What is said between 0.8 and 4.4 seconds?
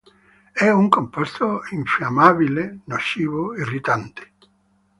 composto infiammabile, nocivo, irritante.